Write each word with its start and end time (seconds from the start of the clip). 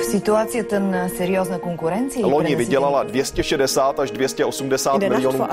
В 0.00 0.80
на 0.80 1.08
сериозна 1.08 1.58
конкуренция 1.58 2.26
Loni 2.26 2.56
vydělala 2.56 3.02
260 3.02 4.00
až 4.00 4.10
280 4.10 4.98
miljonů. 4.98 5.46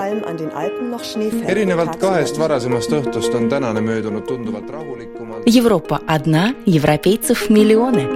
erinevalt 1.46 1.96
kahest 1.96 2.36
varasemast 2.38 2.90
õhtust 2.90 3.34
on 3.34 3.48
tänane 3.48 3.80
möödunud 3.80 4.24
tunduvalt 4.24 4.70
rahulikumalt. 4.70 5.42
Европа 5.46 6.00
одна, 6.06 6.54
европейцев 6.66 7.50
миллионы. 7.50 8.08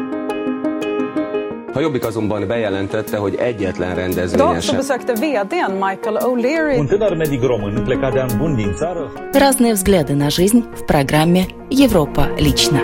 A 1.75 1.81
Jobbik 1.81 2.05
azonban 2.05 2.47
bejelentette, 2.49 3.17
hogy 3.17 3.35
egyetlen 3.35 3.95
rendezvényen 3.95 4.61
sem. 4.61 4.77
besökte 4.77 5.13
vdn 5.13 5.73
Michael 5.73 6.17
O'Leary 6.17 6.79
Un 6.79 6.87
tânăr 6.87 7.17
medic 7.17 7.43
român 7.43 7.83
plecat 7.85 8.13
de 8.13 8.21
an 8.21 8.31
bun 8.39 8.55
din 8.57 8.75
țară 8.75 9.13
Разные 9.33 9.73
взгляды 9.73 10.15
на 10.15 10.31
жизнь 10.31 10.65
в 10.75 10.85
программе 10.87 11.47
«Европа 11.69 12.29
лично». 12.39 12.81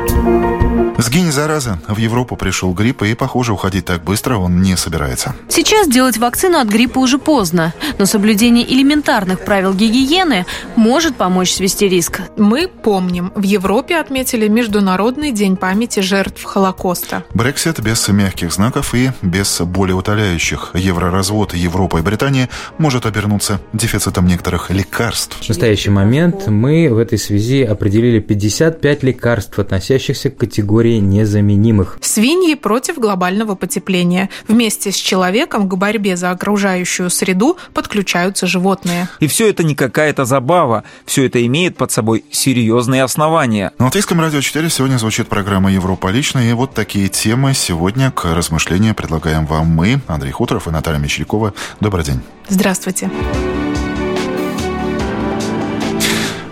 Сгинь, 1.01 1.31
зараза. 1.31 1.79
В 1.87 1.97
Европу 1.99 2.35
пришел 2.35 2.73
грипп, 2.73 3.05
и, 3.05 3.15
похоже, 3.15 3.53
уходить 3.53 3.85
так 3.85 4.03
быстро 4.03 4.37
он 4.37 4.63
не 4.63 4.77
собирается. 4.77 5.37
Сейчас 5.49 5.87
делать 5.87 6.19
вакцину 6.19 6.59
от 6.59 6.67
гриппа 6.67 6.99
уже 6.99 7.19
поздно, 7.19 7.73
но 8.01 8.05
соблюдение 8.05 8.69
элементарных 8.69 9.45
правил 9.45 9.75
гигиены 9.75 10.45
может 10.75 11.15
помочь 11.15 11.53
свести 11.53 11.89
риск. 11.89 12.23
Мы 12.37 12.67
помним, 12.67 13.31
в 13.37 13.45
Европе 13.45 13.97
отметили 13.97 14.49
Международный 14.49 15.31
день 15.31 15.57
памяти 15.57 16.01
жертв 16.01 16.43
Холокоста. 16.43 17.23
Брексит 17.33 17.79
без 17.79 18.09
мягких 18.09 18.53
знаков 18.53 18.93
и 18.93 19.13
без 19.23 19.61
более 19.61 19.95
утоляющих. 19.95 20.73
Евроразвод 20.75 21.55
Европы 21.55 22.01
и 22.01 22.03
Британии 22.03 22.49
может 22.77 23.07
обернуться 23.07 23.61
дефицитом 23.73 24.27
некоторых 24.27 24.71
лекарств. 24.71 25.37
В 25.41 25.49
настоящий 25.49 25.91
момент 25.91 26.49
мы 26.49 26.93
в 26.93 26.99
этой 26.99 27.19
связи 27.19 27.63
определили 27.63 28.19
55 28.19 29.05
лекарств, 29.05 29.57
относящихся 29.61 30.31
к 30.31 30.37
категории 30.39 30.88
незаменимых. 30.97 31.99
Свиньи 32.01 32.55
против 32.55 32.99
глобального 32.99 33.55
потепления. 33.55 34.31
Вместе 34.49 34.91
с 34.91 34.97
человеком 34.97 35.69
к 35.69 35.77
борьбе 35.77 36.17
за 36.17 36.31
окружающую 36.31 37.11
среду 37.11 37.59
подключаются 37.75 38.47
животные. 38.47 39.09
И 39.21 39.27
все 39.27 39.49
это 39.49 39.63
не 39.63 39.75
какая-то 39.75 40.25
забава, 40.25 40.85
все 41.05 41.27
это 41.27 41.45
имеет 41.47 41.77
под 41.77 41.93
собой 41.93 42.25
серьезные 42.31 43.03
основания. 43.03 43.73
На 43.79 43.87
Латвийском 43.87 44.21
радио 44.21 44.41
4 44.41 44.69
сегодня 44.71 44.99
звучит 44.99 45.29
программа 45.29 45.71
«Европа 45.71 46.09
лично», 46.09 46.39
и 46.39 46.53
вот 46.53 46.75
такие 46.75 47.09
темы 47.09 47.55
сегодня 47.55 48.11
к 48.11 48.25
размышлению 48.35 48.95
предлагаем 48.95 49.47
вам 49.47 49.67
мы, 49.67 50.01
Андрей 50.07 50.33
Хуторов 50.33 50.67
и 50.69 50.71
Наталья 50.71 50.99
Мещерякова. 50.99 51.55
Добрый 51.81 52.05
день. 52.05 52.21
Здравствуйте. 52.49 53.11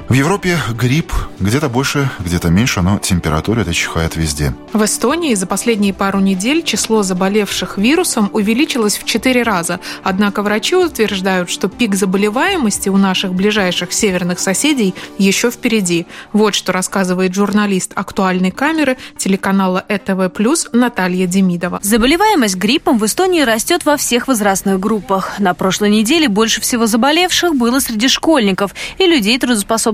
В 0.09 0.13
Европе 0.13 0.57
грипп 0.79 1.13
где-то 1.41 1.69
больше, 1.69 2.09
где-то 2.21 2.49
меньше, 2.49 2.81
но 2.81 2.99
температура 3.01 3.63
это 3.63 3.75
чихает 3.75 4.15
везде. 4.15 4.55
В 4.73 4.85
Эстонии 4.85 5.35
за 5.35 5.47
последние 5.47 5.93
пару 5.93 6.21
недель 6.21 6.63
число 6.63 7.03
заболевших 7.03 7.77
вирусом 7.77 8.31
увеличилось 8.33 8.99
в 8.99 9.05
4 9.05 9.43
раза. 9.43 9.81
Однако 10.05 10.43
врачи 10.43 10.77
утверждают, 10.77 11.51
что 11.51 11.69
пик 11.69 11.97
заболеваемости 11.97 12.89
у 12.89 12.97
наших 12.97 13.35
ближайших 13.35 13.93
северных 13.93 14.39
соседей 14.39 14.95
еще 15.19 15.51
впереди. 15.51 16.07
Вот 16.33 16.55
что 16.55 16.71
рассказывает 16.71 17.35
журналист 17.35 17.91
актуальной 17.97 18.53
камеры 18.53 18.99
телеканала 19.19 19.85
ЭТВ+, 19.89 20.31
Наталья 20.73 21.27
Демидова. 21.27 21.81
Заболеваемость 21.83 22.57
гриппом 22.57 22.99
в 22.99 23.07
Эстонии 23.07 23.43
растет 23.43 23.85
во 23.85 23.97
всех 23.97 24.29
возрастных 24.29 24.79
группах. 24.79 25.41
На 25.41 25.53
прошлой 25.53 25.91
неделе 25.91 26.29
больше 26.29 26.61
всего 26.61 26.87
заболевших 26.87 27.57
было 27.57 27.81
среди 27.81 28.07
школьников 28.07 28.73
и 28.99 29.07
людей 29.07 29.37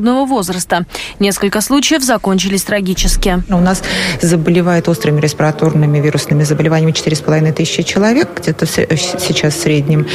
трудоспособного 0.03 0.27
возраста. 0.27 0.85
Несколько 1.21 1.61
случаев 1.61 2.03
закончились 2.03 2.63
трагически. 2.65 3.43
У 3.49 3.59
нас 3.59 3.83
заболевает 4.21 4.89
острыми 4.89 5.21
респираторными 5.21 5.99
вирусными 5.99 6.43
заболеваниями 6.43 6.93
4,5 6.93 7.53
тысячи 7.53 7.83
человек, 7.83 8.29
где-то 8.41 8.67
сейчас 8.67 9.55
в 9.55 9.61
среднем. 9.61 10.07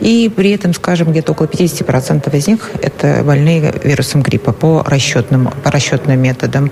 И 0.00 0.30
при 0.34 0.50
этом, 0.50 0.74
скажем, 0.74 1.10
где-то 1.10 1.32
около 1.32 1.46
50% 1.46 2.36
из 2.36 2.46
них 2.48 2.70
это 2.82 3.22
больные 3.24 3.72
вирусом 3.84 4.22
гриппа 4.22 4.52
по 4.52 4.82
расчетным, 4.86 5.50
по 5.62 5.70
расчетным 5.70 6.20
методам. 6.20 6.70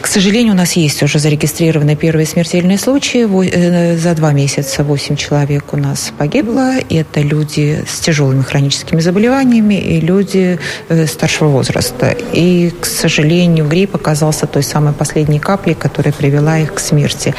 К 0.00 0.06
сожалению, 0.06 0.54
у 0.54 0.56
нас 0.56 0.72
есть 0.72 1.02
уже 1.02 1.18
зарегистрированы 1.18 1.96
первые 1.96 2.26
смертельные 2.26 2.78
случаи. 2.78 3.96
За 3.96 4.14
два 4.14 4.32
месяца 4.32 4.84
8 4.84 5.16
человек 5.16 5.72
у 5.72 5.76
нас 5.76 6.12
погибло. 6.16 6.74
Это 6.88 7.20
люди 7.20 7.84
с 7.86 8.00
тяжелыми 8.00 8.42
хроническими 8.42 9.00
заболеваниями 9.00 9.74
и 9.74 10.00
люди 10.00 10.58
старшего 11.06 11.48
возраста. 11.48 11.65
И, 12.32 12.72
к 12.80 12.86
сожалению, 12.86 13.66
грипп 13.68 13.94
оказался 13.94 14.46
той 14.46 14.62
самой 14.62 14.92
последней 14.92 15.38
каплей, 15.38 15.74
которая 15.74 16.12
привела 16.12 16.58
их 16.58 16.74
к 16.74 16.78
смерти. 16.78 17.34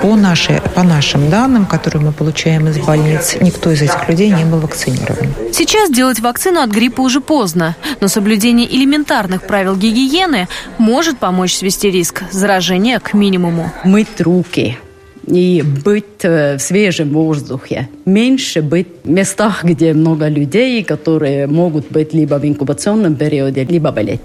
По, 0.00 0.16
нашей, 0.16 0.60
по 0.74 0.82
нашим 0.82 1.30
данным, 1.30 1.66
которые 1.66 2.02
мы 2.02 2.12
получаем 2.12 2.68
из 2.68 2.78
больниц, 2.78 3.36
никто 3.40 3.70
из 3.70 3.82
этих 3.82 4.08
людей 4.08 4.30
не 4.30 4.44
был 4.44 4.58
вакцинирован. 4.58 5.34
Сейчас 5.52 5.90
делать 5.90 6.20
вакцину 6.20 6.60
от 6.60 6.70
гриппа 6.70 7.00
уже 7.00 7.20
поздно, 7.20 7.76
но 8.00 8.08
соблюдение 8.08 8.66
элементарных 8.74 9.46
правил 9.46 9.76
гигиены 9.76 10.48
может 10.78 11.18
помочь 11.18 11.54
свести 11.54 11.90
риск 11.90 12.22
заражения 12.30 12.98
к 13.00 13.14
минимуму. 13.14 13.72
Мыть 13.84 14.20
руки 14.20 14.78
и 15.26 15.62
быть 15.84 16.22
в 16.22 16.58
свежем 16.58 17.10
воздухе. 17.10 17.88
Меньше 18.04 18.62
быть 18.62 18.88
в 19.04 19.10
местах, 19.10 19.64
где 19.64 19.92
много 19.92 20.28
людей, 20.28 20.82
которые 20.84 21.46
могут 21.46 21.90
быть 21.90 22.14
либо 22.14 22.36
в 22.36 22.44
инкубационном 22.44 23.16
периоде, 23.16 23.64
либо 23.64 23.92
болеть. 23.92 24.20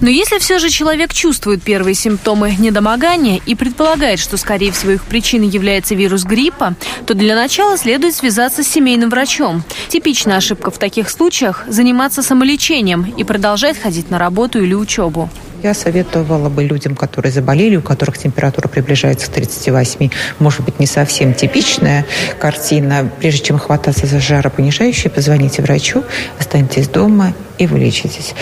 Но 0.00 0.10
если 0.10 0.38
все 0.38 0.58
же 0.58 0.68
человек 0.68 1.12
чувствует 1.12 1.62
первые 1.62 1.94
симптомы 1.94 2.54
недомогания 2.58 3.40
и 3.46 3.54
предполагает, 3.54 4.18
что, 4.18 4.36
скорее 4.36 4.72
всего, 4.72 4.92
их 4.92 5.04
причиной 5.04 5.48
является 5.48 5.94
вирус 5.94 6.24
гриппа, 6.24 6.74
то 7.06 7.14
для 7.14 7.34
начала 7.34 7.78
следует 7.78 8.14
связаться 8.14 8.62
с 8.62 8.68
семейным 8.68 9.08
врачом. 9.08 9.62
Типичная 9.88 10.36
ошибка 10.36 10.70
в 10.70 10.78
таких 10.78 11.08
случаях– 11.08 11.64
заниматься 11.68 12.22
самолечением 12.22 13.14
и 13.16 13.24
продолжать 13.24 13.78
ходить 13.78 14.10
на 14.10 14.18
работу 14.18 14.62
или 14.62 14.74
учебу. 14.74 15.30
Я 15.62 15.74
советовала 15.74 16.48
бы 16.48 16.64
людям, 16.64 16.94
которые 16.94 17.32
заболели, 17.32 17.76
у 17.76 17.82
которых 17.82 18.18
температура 18.18 18.68
приближается 18.68 19.26
к 19.26 19.30
38, 19.30 20.10
может 20.38 20.60
быть, 20.60 20.78
не 20.78 20.86
совсем 20.86 21.34
типичная 21.34 22.04
картина. 22.38 23.10
Прежде 23.18 23.46
чем 23.46 23.58
хвататься 23.58 24.06
за 24.06 24.20
жаропонижающее, 24.20 25.10
позвоните 25.10 25.62
врачу, 25.62 26.04
останьтесь 26.38 26.88
дома 26.88 27.32
и 27.58 27.66
вылечитесь. 27.66 28.34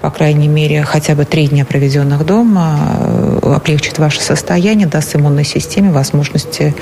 По 0.00 0.10
крайней 0.10 0.48
мере, 0.48 0.82
хотя 0.84 1.14
бы 1.14 1.24
три 1.24 1.48
дня, 1.48 1.64
проведенных 1.64 2.24
дома, 2.24 3.40
облегчит 3.42 3.98
ваше 3.98 4.20
состояние, 4.22 4.86
даст 4.86 5.14
иммунной 5.16 5.44
системе 5.44 5.90
возможности 5.90 6.74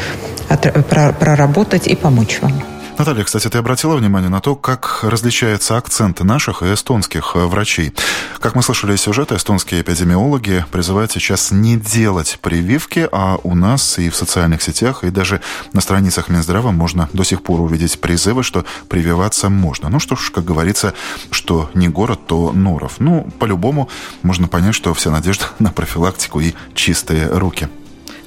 проработать 0.48 1.86
и 1.86 1.96
помочь 1.96 2.38
вам. 2.40 2.62
Наталья, 2.98 3.22
кстати, 3.22 3.48
ты 3.48 3.58
обратила 3.58 3.94
внимание 3.94 4.28
на 4.28 4.40
то, 4.40 4.56
как 4.56 5.04
различаются 5.04 5.76
акценты 5.76 6.24
наших 6.24 6.64
и 6.64 6.74
эстонских 6.74 7.36
врачей. 7.36 7.94
Как 8.40 8.56
мы 8.56 8.62
слышали 8.64 8.94
из 8.94 9.02
сюжета, 9.02 9.36
эстонские 9.36 9.82
эпидемиологи 9.82 10.64
призывают 10.72 11.12
сейчас 11.12 11.52
не 11.52 11.76
делать 11.76 12.40
прививки, 12.42 13.08
а 13.12 13.38
у 13.44 13.54
нас 13.54 14.00
и 14.00 14.10
в 14.10 14.16
социальных 14.16 14.62
сетях, 14.62 15.04
и 15.04 15.10
даже 15.10 15.40
на 15.72 15.80
страницах 15.80 16.28
Минздрава 16.28 16.72
можно 16.72 17.08
до 17.12 17.22
сих 17.22 17.44
пор 17.44 17.60
увидеть 17.60 18.00
призывы, 18.00 18.42
что 18.42 18.64
прививаться 18.88 19.48
можно. 19.48 19.90
Ну 19.90 20.00
что 20.00 20.16
ж, 20.16 20.32
как 20.32 20.44
говорится, 20.44 20.92
что 21.30 21.70
не 21.74 21.86
город, 21.88 22.26
то 22.26 22.50
норов. 22.50 22.94
Ну, 22.98 23.30
по-любому 23.38 23.88
можно 24.22 24.48
понять, 24.48 24.74
что 24.74 24.92
вся 24.92 25.12
надежда 25.12 25.44
на 25.60 25.70
профилактику 25.70 26.40
и 26.40 26.52
чистые 26.74 27.28
руки. 27.28 27.68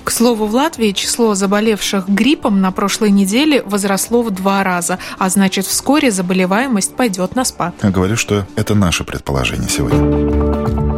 К 0.04 0.12
слову, 0.12 0.46
в 0.46 0.56
Латвии 0.56 0.92
число 0.92 1.36
заболевших 1.36 2.08
гриппом 2.10 2.62
на 2.62 2.72
прошлой 2.72 3.12
неделе 3.12 3.62
возросло 3.64 4.24
в 4.24 4.32
два 4.32 4.64
раза, 4.64 4.98
а 5.18 5.30
значит, 5.30 5.66
вскоре 5.66 6.12
заболеваемость 6.12 6.96
пойдет 6.96 7.36
на 7.36 7.46
спад. 7.46 7.76
Я 7.84 7.92
говорю, 7.92 8.18
что 8.18 8.46
это 8.56 8.76
наше 8.76 9.04
предположение 9.04 9.70
сегодня. 9.70 10.91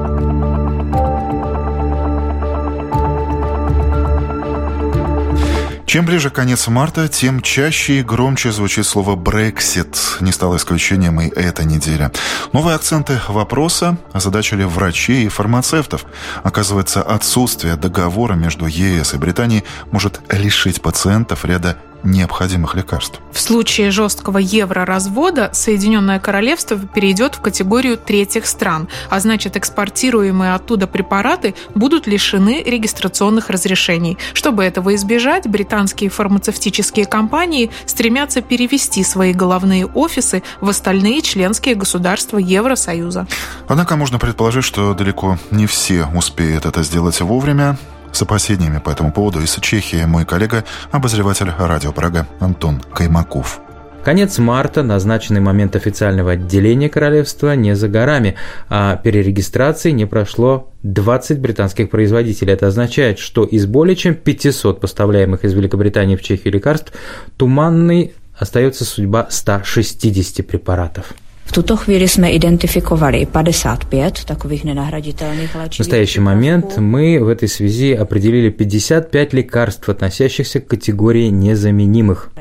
Чем 5.94 6.08
ближе 6.08 6.32
конец 6.32 6.68
марта, 6.70 7.08
тем 7.08 7.40
чаще 7.44 8.00
и 8.00 8.02
громче 8.02 8.52
звучит 8.52 8.88
слово 8.88 9.16
«Брексит». 9.16 9.96
Не 10.22 10.32
стало 10.32 10.58
исключением 10.58 11.22
и 11.22 11.30
эта 11.30 11.66
неделя. 11.66 12.12
Новые 12.52 12.74
акценты 12.74 13.20
вопроса 13.28 13.98
озадачили 14.12 14.64
врачей 14.64 15.26
и 15.26 15.30
фармацевтов. 15.30 16.08
Оказывается, 16.42 17.04
отсутствие 17.04 17.76
договора 17.76 18.34
между 18.34 18.66
ЕС 18.66 19.14
и 19.14 19.18
Британией 19.18 19.66
может 19.92 20.20
лишить 20.32 20.82
пациентов 20.82 21.46
ряда 21.46 21.78
необходимых 22.04 22.76
лекарств. 22.76 23.20
В 23.32 23.40
случае 23.40 23.92
жесткого 23.92 24.38
евроразвода 24.38 25.50
Соединенное 25.54 26.20
Королевство 26.20 26.78
перейдет 26.78 27.36
в 27.36 27.42
категорию 27.42 27.98
третьих 27.98 28.46
стран, 28.46 28.88
а 29.10 29.20
значит 29.20 29.58
экспортируемые 29.58 30.54
оттуда 30.54 30.88
препараты 30.88 31.56
будут 31.76 32.08
лишены 32.08 32.62
регистрационных 32.66 33.50
разрешений. 33.50 34.18
Чтобы 34.34 34.64
этого 34.64 34.96
избежать, 34.96 35.48
британские 35.48 36.10
фармацевтические 36.10 37.06
компании 37.06 37.72
стремятся 37.86 38.42
перевести 38.42 39.04
свои 39.04 39.34
головные 39.34 39.86
офисы 39.86 40.44
в 40.62 40.70
остальные 40.70 41.22
членские 41.22 41.76
государства 41.76 42.38
Евросоюза. 42.38 43.28
Однако 43.68 43.96
можно 43.96 44.20
предположить, 44.20 44.64
что 44.64 44.94
далеко 44.94 45.38
не 45.52 45.66
все 45.66 46.08
успеют 46.14 46.66
это 46.66 46.84
сделать 46.84 47.20
вовремя. 47.22 47.78
С 48.14 48.22
опасениями 48.22 48.80
по 48.80 48.90
этому 48.92 49.12
поводу 49.12 49.42
из 49.42 49.56
Чехии 49.56 50.06
мой 50.06 50.26
коллега, 50.26 50.64
обозреватель 50.92 51.52
радио 51.58 51.92
Прага 51.92 52.28
Антон 52.40 52.82
Каймаков. 52.94 53.60
Конец 54.04 54.38
марта, 54.38 54.84
назначенный 54.84 55.40
момент 55.40 55.78
официального 55.78 56.34
отделения 56.34 56.90
королевства, 56.90 57.56
не 57.56 57.74
за 57.74 57.88
горами, 57.88 58.36
а 58.68 58.98
перерегистрации 58.98 59.92
не 59.92 60.06
прошло 60.06 60.74
20 60.84 61.40
британских 61.40 61.90
производителей. 61.90 62.52
Это 62.52 62.68
означает, 62.68 63.18
что 63.18 63.46
из 63.46 63.66
более 63.66 63.96
чем 63.96 64.16
500 64.16 64.82
поставляемых 64.82 65.46
из 65.46 65.54
Великобритании 65.54 66.18
в 66.18 66.22
Чехию 66.22 66.54
лекарств 66.54 66.92
туманной 67.38 68.14
остается 68.38 68.84
судьба 68.84 69.28
160 69.30 70.46
препаратов. 70.46 71.14
V 71.46 71.52
tuto 71.52 71.78
chvíli 71.78 72.08
jsme 72.08 72.32
identifikovali 72.32 73.26
55 73.26 74.26
takových 74.26 74.64
nenahraditelných 74.66 75.56
léčivých 75.56 75.76
В 75.76 75.80
настоящий 75.80 76.22
момент 76.22 76.78
мы 76.78 77.20
в 77.20 77.28
этой 77.28 77.48
связи 77.48 77.94
определили 77.94 78.50
55 78.50 79.34
лекарств, 79.34 79.90
относящихся 79.90 80.60
к 80.60 80.68
категории 80.68 81.30
незаменимых. 81.30 82.32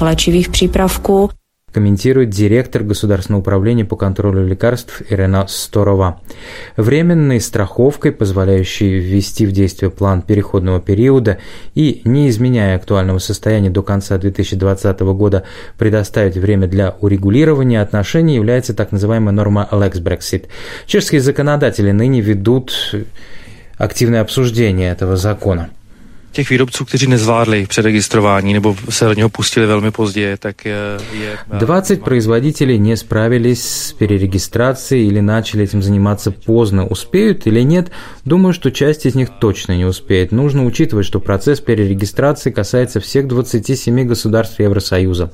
léčivých 0.00 0.48
přípravků 0.48 1.30
комментирует 1.76 2.30
директор 2.30 2.82
Государственного 2.82 3.42
управления 3.42 3.84
по 3.84 3.96
контролю 3.96 4.46
лекарств 4.46 5.02
Ирена 5.10 5.44
Сторова. 5.46 6.22
Временной 6.78 7.38
страховкой, 7.38 8.12
позволяющей 8.12 8.98
ввести 8.98 9.44
в 9.44 9.52
действие 9.52 9.90
план 9.90 10.22
переходного 10.22 10.80
периода 10.80 11.36
и, 11.74 12.00
не 12.06 12.30
изменяя 12.30 12.76
актуального 12.76 13.18
состояния 13.18 13.68
до 13.68 13.82
конца 13.82 14.16
2020 14.16 15.00
года, 15.00 15.42
предоставить 15.76 16.38
время 16.38 16.66
для 16.66 16.96
урегулирования 16.98 17.82
отношений, 17.82 18.36
является 18.36 18.72
так 18.72 18.90
называемая 18.90 19.34
норма 19.34 19.68
Lex 19.70 20.02
Brexit. 20.02 20.46
Чешские 20.86 21.20
законодатели 21.20 21.90
ныне 21.90 22.22
ведут 22.22 22.94
активное 23.76 24.22
обсуждение 24.22 24.92
этого 24.92 25.18
закона. 25.18 25.68
Těch 26.36 26.50
výrobců, 26.50 26.84
kteří 26.84 27.06
nezvládli 27.06 27.66
přeregistrování 27.66 28.52
nebo 28.52 28.76
se 28.88 29.04
do 29.04 29.14
něho 29.14 29.28
pustili 29.28 29.66
velmi 29.66 29.90
pozdě, 29.90 30.36
tak 30.38 30.64
je... 30.64 30.74
20 31.58 32.02
производителей 32.02 32.78
не 32.78 32.96
справились 32.96 33.64
с 33.64 33.92
перерегистрацией 33.92 35.08
или 35.08 35.20
начали 35.20 35.64
этим 35.64 35.82
заниматься 35.82 36.30
поздно. 36.30 36.86
Успеют 36.86 37.46
или 37.46 37.64
нет? 37.64 37.90
Думаю, 38.24 38.52
что 38.52 38.70
часть 38.70 39.06
из 39.06 39.14
них 39.14 39.30
точно 39.40 39.76
не 39.76 39.86
успеет. 39.86 40.32
Нужно 40.32 40.66
учитывать, 40.66 41.06
что 41.06 41.20
процесс 41.20 41.60
перерегистрации 41.60 42.50
касается 42.50 43.00
всех 43.00 43.26
27 43.26 44.06
государств 44.06 44.60
Евросоюза. 44.60 45.30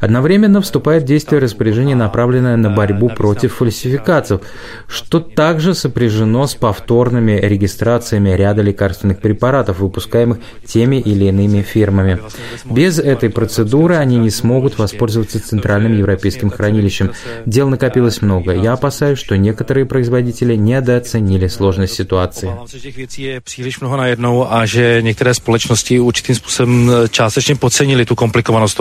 Одновременно 0.00 0.60
вступает 0.60 1.02
в 1.02 1.06
действие 1.06 1.40
распоряжение, 1.40 1.96
направленное 1.96 2.56
на 2.56 2.70
борьбу 2.70 3.08
против 3.08 3.54
фальсификаций, 3.54 4.38
что 4.86 5.18
также 5.20 5.74
сопряжено 5.74 6.46
с 6.46 6.54
повторными 6.54 7.32
регистрациями 7.32 8.30
ряда 8.30 8.62
лекарственных 8.62 9.20
препаратов, 9.20 9.80
выпускаемых 9.80 10.35
теми 10.66 10.96
или 10.96 11.26
иными 11.26 11.62
фирмами. 11.62 12.18
Без 12.64 12.98
этой 12.98 13.30
процедуры 13.30 13.96
они 13.96 14.16
не 14.16 14.30
смогут 14.30 14.78
воспользоваться 14.78 15.40
центральным 15.40 15.96
европейским 15.96 16.50
хранилищем. 16.50 17.12
Дел 17.46 17.68
накопилось 17.68 18.22
много. 18.22 18.54
Я 18.54 18.72
опасаюсь, 18.72 19.18
что 19.18 19.36
некоторые 19.36 19.86
производители 19.86 20.54
недооценили 20.56 21.46
сложность 21.48 21.94
ситуации. 21.94 22.50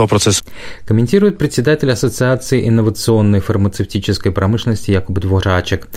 procesu. 0.07 0.43
Комментирует 0.85 1.37
председатель 1.37 1.91
Ассоциации 1.91 2.67
инновационной 2.67 3.39
фармацевтической 3.39 4.31
промышленности 4.31 4.91
Якуб 4.91 5.19
Дворачек. 5.19 5.87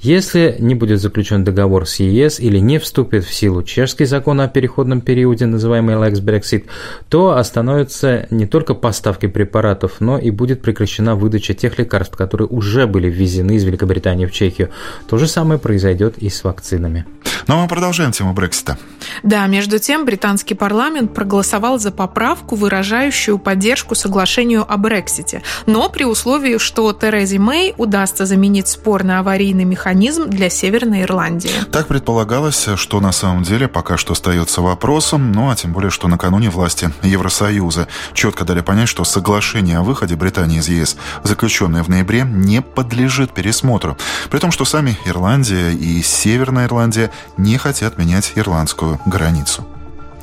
Если 0.00 0.56
не 0.58 0.74
будет 0.74 1.00
заключен 1.00 1.44
договор 1.44 1.86
с 1.86 2.00
ЕС 2.00 2.40
или 2.40 2.58
не 2.58 2.78
вступит 2.78 3.24
в 3.24 3.32
силу 3.32 3.62
чешский 3.62 4.04
закон 4.04 4.40
о 4.40 4.48
переходном 4.48 5.00
периоде, 5.06 5.46
называемый 5.46 5.94
Lex 5.94 6.22
Brexit, 6.22 6.66
то 7.08 7.36
остановятся 7.36 8.26
не 8.30 8.46
только 8.46 8.74
поставки 8.74 9.26
препаратов, 9.26 10.00
но 10.00 10.18
и 10.18 10.30
будет 10.30 10.60
прекращена 10.60 11.16
выдача 11.16 11.54
тех 11.54 11.78
лекарств, 11.78 12.14
которые 12.16 12.48
уже 12.48 12.86
были 12.86 13.08
ввезены 13.08 13.52
из 13.52 13.64
Великобритании 13.64 14.26
в 14.26 14.32
Чехию. 14.32 14.70
То 15.08 15.16
же 15.16 15.26
самое 15.26 15.58
произойдет 15.58 16.18
и 16.18 16.28
с 16.28 16.44
вакцинами. 16.44 17.06
Ну 17.46 17.54
а 17.54 17.62
мы 17.62 17.68
продолжаем 17.68 18.12
тему 18.12 18.32
Брексита. 18.32 18.76
Да, 19.22 19.46
между 19.46 19.78
тем, 19.78 20.04
британский 20.04 20.54
парламент 20.54 21.14
проголосовал 21.14 21.78
за 21.78 21.92
поправку, 21.92 22.56
выражающую 22.56 23.38
поддержку 23.38 23.94
соглашению 23.94 24.64
о 24.68 24.76
Брексите, 24.76 25.42
но 25.66 25.88
при 25.88 26.04
условии, 26.04 26.58
что 26.58 26.92
Терезе 26.92 27.38
Мэй 27.38 27.74
удастся 27.76 28.26
заменить 28.26 28.68
спорный 28.68 29.18
аварийный 29.18 29.64
механизм 29.64 30.28
для 30.28 30.50
Северной 30.50 31.02
Ирландии. 31.02 31.50
Так 31.70 31.86
предполагалось, 31.86 32.68
что 32.74 33.00
на 33.00 33.12
самом 33.12 33.44
деле 33.44 33.68
пока 33.68 33.96
что 33.96 34.12
остается 34.14 34.60
вопросом, 34.96 35.30
ну 35.30 35.50
а 35.50 35.56
тем 35.56 35.74
более, 35.74 35.90
что 35.90 36.08
накануне 36.08 36.48
власти 36.48 36.90
Евросоюза 37.02 37.86
четко 38.14 38.46
дали 38.46 38.62
понять, 38.62 38.88
что 38.88 39.04
соглашение 39.04 39.76
о 39.76 39.82
выходе 39.82 40.16
Британии 40.16 40.58
из 40.58 40.68
ЕС, 40.68 40.96
заключенное 41.22 41.82
в 41.82 41.88
ноябре, 41.88 42.22
не 42.22 42.62
подлежит 42.62 43.34
пересмотру. 43.34 43.98
При 44.30 44.38
том, 44.38 44.50
что 44.50 44.64
сами 44.64 44.96
Ирландия 45.04 45.72
и 45.72 46.00
Северная 46.00 46.64
Ирландия 46.64 47.10
не 47.36 47.58
хотят 47.58 47.98
менять 47.98 48.32
ирландскую 48.36 48.98
границу. 49.04 49.66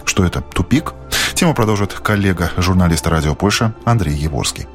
Что 0.05 0.25
это? 0.25 0.41
Тупик? 0.41 0.93
Тему 1.35 1.53
продолжит 1.53 1.93
коллега, 1.93 2.49
журналист 2.57 3.05
радио 3.05 3.35
Польша 3.35 3.75
Андрей 3.85 4.15
Еворский. 4.15 4.65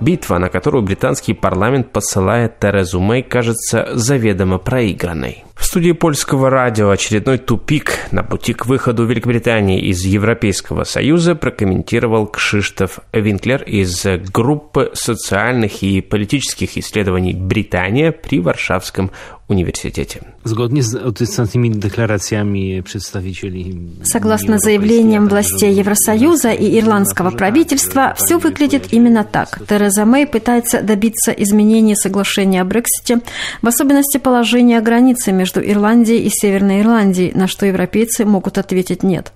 Битва, 0.00 0.38
на 0.38 0.48
которую 0.48 0.82
британский 0.82 1.34
парламент 1.34 1.92
посылает 1.92 2.58
Терезу 2.58 3.00
Мэй, 3.00 3.22
кажется 3.22 3.88
заведомо 3.94 4.58
проигранной. 4.58 5.44
В 5.56 5.66
студии 5.66 5.92
польского 5.92 6.50
радио 6.50 6.90
очередной 6.90 7.38
тупик 7.38 7.92
на 8.10 8.22
пути 8.24 8.52
к 8.52 8.66
выходу 8.66 9.06
Великобритании 9.06 9.80
из 9.80 10.04
Европейского 10.04 10.84
Союза 10.84 11.36
прокомментировал 11.36 12.26
Кшиштоф 12.26 12.98
Винклер 13.12 13.62
из 13.62 14.04
группы 14.30 14.90
социальных 14.94 15.82
и 15.82 16.00
политических 16.00 16.76
исследований 16.76 17.34
«Британия» 17.34 18.10
при 18.10 18.40
Варшавском 18.40 19.10
университете. 19.48 20.22
Согласно 24.02 24.58
заявлениям 24.58 25.28
властей 25.28 25.72
Евросоюза 25.72 26.52
и 26.52 26.78
ирландского 26.78 27.30
правительства, 27.30 28.14
все 28.16 28.38
выглядит 28.38 28.92
именно 28.92 29.24
так. 29.24 29.60
Тереза 29.68 30.04
Мэй 30.04 30.26
пытается 30.26 30.82
добиться 30.82 31.32
изменения 31.32 31.96
соглашения 31.96 32.60
о 32.60 32.64
Брексите, 32.64 33.20
в 33.62 33.66
особенности 33.66 34.18
положения 34.18 34.80
границы 34.80 35.32
между 35.32 35.60
Ирландией 35.60 36.26
и 36.26 36.30
Северной 36.30 36.82
Ирландией, 36.82 37.32
на 37.34 37.46
что 37.46 37.66
европейцы 37.66 38.24
могут 38.24 38.58
ответить 38.58 39.02
«нет». 39.02 39.32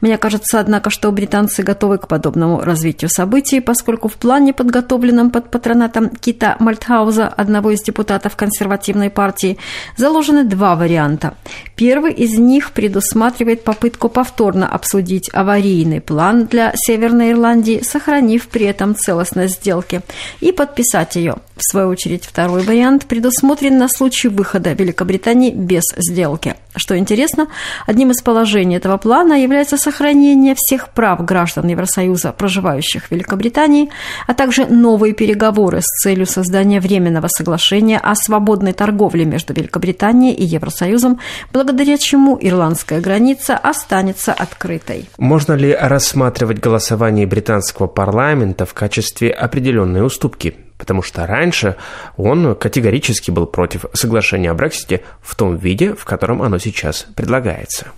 Мне 0.00 0.18
кажется, 0.18 0.60
однако, 0.60 0.90
что 0.90 1.10
британцы 1.12 1.62
готовы 1.62 1.98
к 1.98 2.08
подобному 2.08 2.60
развитию 2.60 3.08
событий, 3.10 3.60
поскольку 3.60 4.08
в 4.08 4.14
плане, 4.14 4.52
подготовленном 4.52 5.30
под 5.30 5.50
патронатом 5.50 6.10
Кита 6.10 6.56
Мальтхауза, 6.58 7.28
одного 7.28 7.70
из 7.70 7.82
депутатов 7.82 8.36
консервативной 8.36 9.10
партии, 9.10 9.58
заложены 9.96 10.44
два 10.44 10.76
варианта. 10.76 11.34
Первый 11.76 12.12
из 12.12 12.38
них 12.38 12.72
предусматривает 12.72 13.64
попытку 13.64 14.08
повторно 14.08 14.68
обсудить 14.68 15.30
аварийный 15.32 16.00
план 16.00 16.46
для 16.46 16.72
Северной 16.74 17.32
Ирландии, 17.32 17.82
сохранив 17.82 18.48
при 18.48 18.66
этом 18.66 18.94
целостность 18.94 19.56
сделки, 19.56 20.02
и 20.40 20.52
подписать 20.52 21.16
ее. 21.16 21.36
В 21.56 21.62
свою 21.62 21.88
очередь, 21.88 22.24
второй 22.24 22.62
вариант 22.62 23.06
предусмотрен 23.06 23.78
на 23.78 23.88
случай 23.88 24.28
выхода 24.28 24.72
Великобритании 24.72 25.50
без 25.50 25.84
сделки. 25.96 26.56
Что 26.74 26.98
интересно, 26.98 27.48
одним 27.86 28.10
из 28.10 28.20
положений 28.22 28.76
этого 28.76 28.96
плана 28.96 29.34
является 29.34 29.61
сохранение 29.64 30.54
всех 30.56 30.90
прав 30.90 31.24
граждан 31.24 31.68
Евросоюза, 31.68 32.32
проживающих 32.32 33.04
в 33.04 33.10
Великобритании, 33.10 33.90
а 34.26 34.34
также 34.34 34.66
новые 34.66 35.14
переговоры 35.14 35.80
с 35.80 36.02
целью 36.02 36.26
создания 36.26 36.80
временного 36.80 37.28
соглашения 37.28 37.98
о 37.98 38.14
свободной 38.14 38.72
торговле 38.72 39.24
между 39.24 39.54
Великобританией 39.54 40.34
и 40.34 40.44
Евросоюзом, 40.44 41.20
благодаря 41.52 41.98
чему 41.98 42.38
ирландская 42.40 43.00
граница 43.00 43.56
останется 43.56 44.32
открытой. 44.32 45.08
Можно 45.18 45.54
ли 45.54 45.72
рассматривать 45.72 46.58
голосование 46.58 47.26
британского 47.26 47.86
парламента 47.86 48.66
в 48.66 48.74
качестве 48.74 49.30
определенной 49.30 50.04
уступки? 50.04 50.56
Потому 50.82 51.00
что 51.00 51.24
раньше 51.28 51.76
он 52.16 52.56
категорически 52.56 53.30
был 53.30 53.46
против 53.46 53.84
соглашения 53.92 54.50
о 54.50 54.54
Брексите 54.54 55.02
в 55.20 55.36
том 55.36 55.56
виде, 55.56 55.94
в 55.94 56.04
котором 56.04 56.42
оно 56.42 56.58
сейчас 56.58 57.06
предлагается. 57.14 57.92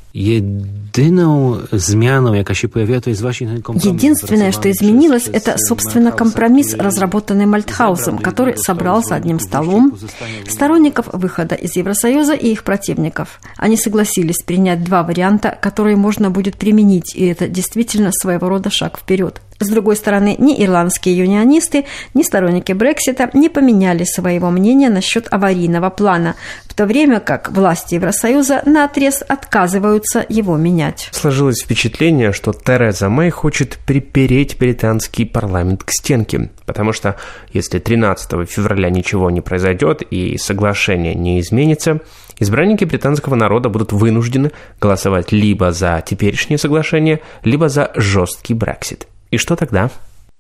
Единственное, 3.95 4.53
что 4.53 4.71
изменилось, 4.71 5.29
это, 5.29 5.57
собственно, 5.57 6.13
компромисс, 6.13 6.75
разработанный 6.75 7.47
Мальтхаузом, 7.47 8.19
который 8.19 8.59
собрал 8.59 9.03
за 9.03 9.15
одним 9.15 9.41
столом 9.41 9.99
сторонников 10.47 11.09
выхода 11.11 11.55
из 11.55 11.75
Евросоюза 11.75 12.35
и 12.35 12.53
их 12.53 12.65
противников. 12.65 13.41
Они 13.57 13.79
согласились 13.79 14.43
принять 14.43 14.85
два 14.85 15.05
варианта, 15.05 15.57
которые 15.59 15.97
можно 15.97 16.31
будет 16.31 16.57
применить, 16.59 17.17
и 17.17 17.25
это 17.25 17.49
действительно 17.49 18.13
своего 18.13 18.51
рода 18.51 18.69
шаг 18.69 18.99
вперед. 18.99 19.41
С 19.61 19.69
другой 19.69 19.97
стороны, 19.97 20.35
ни 20.39 20.63
ирландские 20.63 21.17
юнионисты, 21.17 21.85
ни 22.13 22.23
сторонники 22.23 22.73
Брексита 22.73 23.31
не 23.35 23.49
поменяли 23.49 24.05
своего 24.05 24.51
мнения 24.51 24.91
насчет 24.91 25.33
аварийного 25.33 25.91
плана, 25.91 26.35
в 26.67 26.75
то 26.75 26.87
время 26.87 27.21
как 27.21 27.53
власти 27.53 27.95
Евросоюза 27.95 28.63
на 28.67 28.85
отрез 28.85 29.23
отказываются 29.27 30.27
его 30.29 30.57
менять. 30.57 31.09
Сложилось 31.13 31.63
впечатление, 31.63 32.33
что 32.33 32.53
Тереза 32.53 33.09
Мэй 33.09 33.31
хочет 33.31 33.79
припереть 33.87 34.59
британский 34.59 35.25
парламент 35.25 35.85
к 35.85 35.91
стенке, 35.91 36.51
потому 36.67 36.93
что 36.93 37.17
если 37.53 37.79
13 37.79 38.49
февраля 38.49 38.91
ничего 38.91 39.31
не 39.31 39.41
произойдет 39.41 40.03
и 40.03 40.37
соглашение 40.37 41.15
не 41.15 41.39
изменится, 41.39 42.01
избранники 42.41 42.85
британского 42.85 43.37
народа 43.37 43.69
будут 43.69 43.93
вынуждены 43.93 44.51
голосовать 44.81 45.31
либо 45.31 45.71
за 45.71 46.03
теперешнее 46.05 46.59
соглашение, 46.59 47.21
либо 47.45 47.69
за 47.69 47.93
жесткий 47.95 48.55
Брексит. 48.55 49.07
И 49.35 49.37
что 49.37 49.57
тогда? 49.57 49.91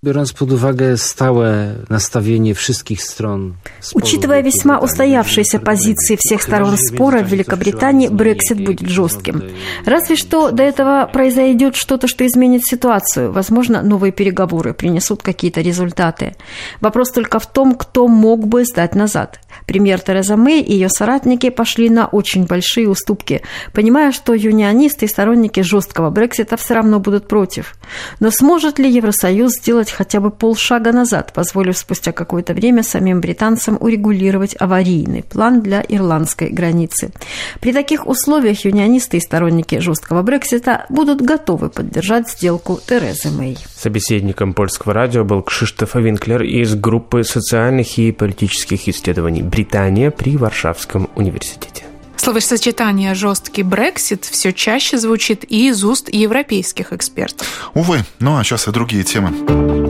Biorąc 0.04 0.32
pod 0.32 0.52
uwagę 0.52 0.98
stałe 0.98 1.74
nastawienie 1.88 2.54
wszystkich 2.54 3.02
stron. 3.02 3.54
Учитывая 3.94 4.42
весьма 4.42 4.78
устоявшиеся 4.78 5.58
позиции 5.60 6.16
всех 6.16 6.42
сторон 6.42 6.76
спора 6.76 7.22
в 7.22 7.28
Великобритании, 7.28 8.08
Брексит 8.08 8.64
будет 8.64 8.88
жестким. 8.88 9.42
Разве 9.86 10.16
что 10.16 10.50
до 10.50 10.62
этого 10.62 11.08
произойдет 11.12 11.74
что-то, 11.76 12.06
что 12.06 12.26
изменит 12.26 12.66
ситуацию. 12.66 13.32
Возможно, 13.32 13.82
новые 13.82 14.12
переговоры 14.12 14.74
принесут 14.74 15.22
какие-то 15.22 15.62
результаты. 15.62 16.36
Вопрос 16.82 17.10
только 17.10 17.38
в 17.38 17.46
том, 17.46 17.74
кто 17.74 18.06
мог 18.06 18.46
бы 18.46 18.66
сдать 18.66 18.94
назад. 18.94 19.40
Премьер 19.66 20.00
Тереза 20.00 20.36
Мэй 20.36 20.60
и 20.60 20.74
ее 20.74 20.90
соратники 20.90 21.48
пошли 21.48 21.88
на 21.88 22.06
очень 22.06 22.44
большие 22.44 22.88
уступки, 22.88 23.40
понимая, 23.72 24.12
что 24.12 24.34
юнионисты 24.34 25.06
и 25.06 25.08
сторонники 25.08 25.60
жесткого 25.60 26.10
Брексита 26.10 26.56
все 26.56 26.74
равно 26.74 27.00
будут 27.00 27.26
против. 27.26 27.74
Но 28.20 28.30
сможет 28.30 28.78
ли 28.78 28.90
Евросоюз 28.90 29.54
сделать 29.54 29.93
хотя 29.94 30.20
бы 30.20 30.30
полшага 30.30 30.92
назад, 30.92 31.32
позволив 31.32 31.76
спустя 31.78 32.12
какое-то 32.12 32.54
время 32.54 32.82
самим 32.82 33.20
британцам 33.20 33.78
урегулировать 33.80 34.56
аварийный 34.58 35.22
план 35.22 35.60
для 35.60 35.84
ирландской 35.88 36.48
границы? 36.48 37.12
При 37.60 37.72
таких 37.72 38.06
условиях 38.06 38.64
юнионисты 38.64 39.16
и 39.16 39.20
сторонники 39.20 39.78
жесткого 39.78 40.22
Брексита 40.22 40.86
будут 40.88 41.20
готовы 41.22 41.70
поддержать 41.70 42.28
сделку 42.28 42.80
Терезы 42.86 43.30
Мэй. 43.30 43.56
Собеседником 43.76 44.54
польского 44.54 44.94
радио 44.94 45.24
был 45.24 45.42
Кшиштоф 45.42 45.94
Винклер 45.94 46.42
из 46.42 46.74
группы 46.74 47.24
социальных 47.24 47.98
и 47.98 48.12
политических 48.12 48.88
исследований 48.88 49.42
Британия 49.42 50.10
при 50.10 50.36
Варшавском 50.36 51.08
университете. 51.14 51.84
Словосочетание 52.16 53.14
«жесткий 53.14 53.62
Брексит» 53.62 54.24
все 54.24 54.52
чаще 54.52 54.96
звучит 54.96 55.44
и 55.46 55.68
из 55.68 55.84
уст 55.84 56.08
европейских 56.10 56.92
экспертов. 56.92 57.46
Увы, 57.74 58.04
ну 58.18 58.38
а 58.38 58.44
сейчас 58.44 58.66
и 58.66 58.70
другие 58.70 59.04
темы. 59.04 59.83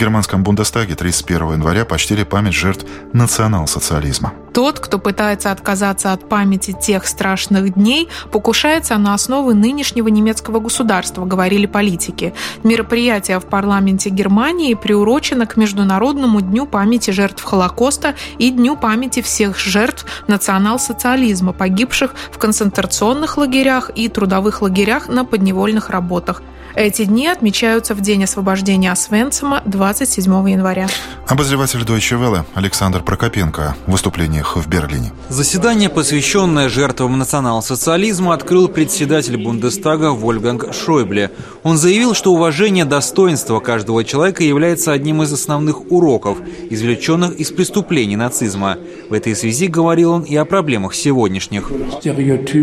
Германском 0.00 0.42
Бундестаге 0.42 0.94
31 0.94 1.52
января 1.52 1.84
почтили 1.84 2.24
память 2.24 2.54
жертв 2.54 2.86
национал-социализма. 3.12 4.32
Тот, 4.54 4.80
кто 4.80 4.98
пытается 4.98 5.52
отказаться 5.52 6.12
от 6.12 6.26
памяти 6.26 6.72
тех 6.72 7.06
страшных 7.06 7.74
дней, 7.74 8.08
покушается 8.32 8.96
на 8.96 9.12
основы 9.12 9.54
нынешнего 9.54 10.08
немецкого 10.08 10.58
государства, 10.58 11.26
говорили 11.26 11.66
политики. 11.66 12.32
Мероприятие 12.64 13.38
в 13.38 13.44
парламенте 13.44 14.08
Германии 14.08 14.72
приурочено 14.72 15.46
к 15.46 15.56
Международному 15.56 16.40
дню 16.40 16.66
памяти 16.66 17.10
жертв 17.10 17.44
Холокоста 17.44 18.14
и 18.38 18.50
Дню 18.50 18.76
памяти 18.76 19.20
всех 19.20 19.58
жертв 19.58 20.06
национал-социализма, 20.26 21.52
погибших 21.52 22.14
в 22.32 22.38
концентрационных 22.38 23.36
лагерях 23.36 23.90
и 23.94 24.08
трудовых 24.08 24.62
лагерях 24.62 25.08
на 25.08 25.26
подневольных 25.26 25.90
работах. 25.90 26.42
Эти 26.74 27.04
дни 27.04 27.26
отмечаются 27.26 27.94
в 27.94 28.00
день 28.00 28.24
освобождения 28.24 28.92
Освенцима 28.92 29.62
27 29.64 30.50
января. 30.50 30.86
Обозреватель 31.30 31.82
Deutsche 31.82 32.20
Welle 32.20 32.42
Александр 32.54 33.04
Прокопенко 33.04 33.76
в 33.86 33.92
выступлениях 33.92 34.56
в 34.56 34.68
Берлине. 34.68 35.12
Заседание, 35.28 35.88
посвященное 35.88 36.68
жертвам 36.68 37.18
национал-социализма, 37.18 38.34
открыл 38.34 38.66
председатель 38.66 39.36
Бундестага 39.36 40.10
Вольфганг 40.10 40.74
Шойбле. 40.74 41.30
Он 41.62 41.78
заявил, 41.78 42.14
что 42.14 42.32
уважение 42.32 42.84
достоинства 42.84 43.60
каждого 43.60 44.02
человека 44.02 44.42
является 44.42 44.90
одним 44.90 45.22
из 45.22 45.32
основных 45.32 45.92
уроков, 45.92 46.38
извлеченных 46.68 47.36
из 47.36 47.52
преступлений 47.52 48.16
нацизма. 48.16 48.78
В 49.08 49.12
этой 49.12 49.36
связи 49.36 49.68
говорил 49.68 50.10
он 50.10 50.22
и 50.22 50.34
о 50.34 50.44
проблемах 50.44 50.94
сегодняшних. 50.94 51.70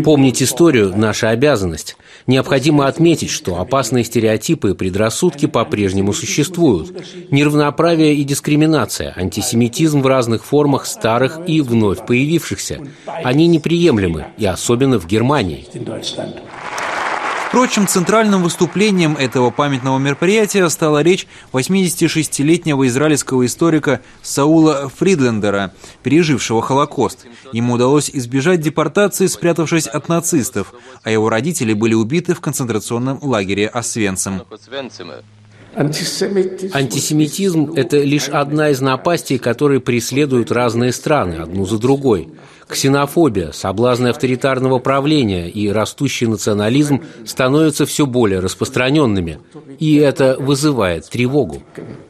Помнить 0.04 0.42
историю– 0.42 0.92
наша 0.94 1.30
обязанность. 1.30 1.96
Необходимо 2.26 2.86
отметить, 2.86 3.30
что 3.30 3.58
опасные 3.58 4.04
стереотипы 4.04 4.72
и 4.72 4.74
предрассудки 4.74 5.46
по-прежнему 5.46 6.12
существуют. 6.12 6.92
Неравноправие 7.30 8.14
и 8.14 8.24
дискриминация, 8.24 8.57
антисемитизм 9.16 10.00
в 10.00 10.06
разных 10.06 10.44
формах 10.44 10.86
старых 10.86 11.40
и 11.46 11.60
вновь 11.60 12.04
появившихся. 12.06 12.80
Они 13.06 13.46
неприемлемы, 13.46 14.26
и 14.36 14.46
особенно 14.46 14.98
в 14.98 15.06
Германии. 15.06 15.66
Впрочем, 17.48 17.86
центральным 17.86 18.42
выступлением 18.42 19.16
этого 19.16 19.48
памятного 19.48 19.96
мероприятия 19.96 20.68
стала 20.68 21.00
речь 21.00 21.26
86-летнего 21.54 22.86
израильского 22.86 23.46
историка 23.46 24.02
Саула 24.20 24.90
Фридлендера, 24.94 25.72
пережившего 26.02 26.60
Холокост. 26.60 27.26
Ему 27.54 27.74
удалось 27.74 28.10
избежать 28.12 28.60
депортации, 28.60 29.26
спрятавшись 29.26 29.86
от 29.86 30.10
нацистов, 30.10 30.74
а 31.02 31.10
его 31.10 31.30
родители 31.30 31.72
были 31.72 31.94
убиты 31.94 32.34
в 32.34 32.40
концентрационном 32.42 33.18
лагере 33.22 33.66
Освенцим. 33.66 34.42
Антисемитизм– 35.74 37.72
это 37.76 37.98
лишь 37.98 38.28
одна 38.28 38.70
из 38.70 38.80
напастей, 38.80 39.38
которые 39.38 39.80
преследуют 39.80 40.50
разные 40.50 40.92
страны, 40.92 41.34
одну 41.34 41.66
за 41.66 41.78
другой. 41.78 42.28
Ксенофобия, 42.66 43.52
соблазны 43.52 44.08
авторитарного 44.08 44.78
правления 44.78 45.48
и 45.48 45.68
растущий 45.70 46.26
национализм 46.26 47.02
становятся 47.24 47.86
все 47.86 48.06
более 48.06 48.40
распространенными, 48.40 49.38
и 49.78 49.96
это 49.96 50.36
вызывает 50.38 51.08
тревогу. 51.08 51.62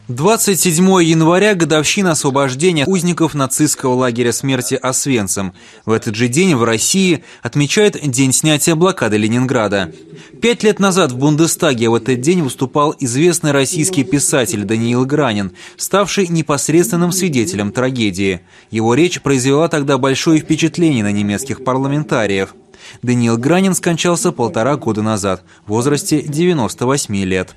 27 0.08 1.02
января– 1.02 1.54
годовщина 1.54 2.12
освобождения 2.12 2.86
узников 2.86 3.34
нацистского 3.34 3.92
лагеря 3.92 4.32
смерти 4.32 4.74
Освенцим. 4.74 5.52
В 5.84 5.92
этот 5.92 6.14
же 6.14 6.28
день 6.28 6.54
в 6.54 6.64
России 6.64 7.22
отмечают 7.42 8.00
День 8.00 8.32
снятия 8.32 8.74
блокады 8.74 9.18
Ленинграда. 9.18 9.92
Пять 10.40 10.62
лет 10.62 10.78
назад 10.78 11.12
в 11.12 11.18
Бундестаге 11.18 11.90
в 11.90 11.94
этот 11.94 12.22
день 12.22 12.40
выступал 12.40 12.94
известный 12.98 13.52
российский 13.52 14.02
писатель 14.02 14.64
Даниил 14.64 15.04
Гранин, 15.04 15.52
ставший 15.76 16.26
непосредственным 16.28 17.12
свидетелем 17.12 17.70
трагедии. 17.70 18.40
Его 18.70 18.94
речь 18.94 19.20
произвела 19.20 19.68
тогда 19.68 19.98
большое 19.98 20.40
впечатление 20.40 21.04
на 21.04 21.12
немецких 21.12 21.62
парламентариев. 21.62 22.54
Даниил 23.02 23.36
Гранин 23.36 23.74
скончался 23.74 24.32
полтора 24.32 24.76
года 24.76 25.02
назад, 25.02 25.42
в 25.66 25.68
возрасте 25.68 26.22
98 26.22 27.14
лет. 27.24 27.54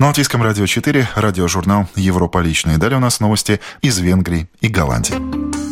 На 0.00 0.06
Латвийском 0.06 0.42
радио 0.42 0.64
4 0.64 1.10
радиожурнал 1.14 1.86
«Европа 1.94 2.38
лично». 2.38 2.70
И 2.70 2.78
далее 2.78 2.96
у 2.96 3.00
нас 3.00 3.20
новости 3.20 3.60
из 3.82 3.98
Венгрии 3.98 4.48
и 4.62 4.68
Голландии. 4.68 5.69